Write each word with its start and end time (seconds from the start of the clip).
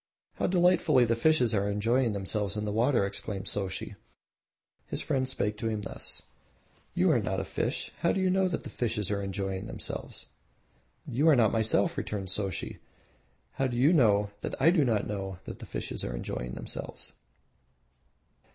"How 0.37 0.47
delightfully 0.47 1.05
the 1.05 1.15
fishes 1.15 1.53
are 1.53 1.69
enjoying 1.69 2.13
themselves 2.13 2.57
in 2.57 2.65
the 2.65 2.71
water!" 2.71 3.05
exclaimed 3.05 3.47
Soshi. 3.47 3.93
His 4.87 5.03
friend 5.03 5.29
spake 5.29 5.57
to 5.57 5.67
him 5.69 5.83
thus: 5.83 6.23
"You 6.95 7.11
are 7.11 7.19
not 7.19 7.39
a 7.39 7.43
fish; 7.43 7.91
how 7.99 8.11
do 8.11 8.19
you 8.19 8.31
know 8.31 8.47
that 8.47 8.63
the 8.63 8.71
fishes 8.71 9.11
are 9.11 9.21
enjoying 9.21 9.67
themselves?" 9.67 10.25
"You 11.05 11.29
are 11.29 11.35
not 11.35 11.51
myself," 11.51 11.99
returned 11.99 12.31
Soshi; 12.31 12.79
"how 13.51 13.67
do 13.67 13.77
you 13.77 13.93
know 13.93 14.31
that 14.41 14.59
I 14.59 14.71
do 14.71 14.83
not 14.83 15.05
know 15.05 15.37
that 15.45 15.59
the 15.59 15.67
fishes 15.67 16.03
are 16.03 16.15
enjoying 16.15 16.55
themselves?" 16.55 17.13